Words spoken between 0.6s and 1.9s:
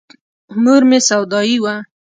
مور مې سودايي وه.